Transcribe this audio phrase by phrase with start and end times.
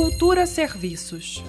[0.00, 1.44] Cultura Serviços.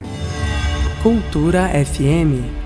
[1.03, 2.60] Cultura FM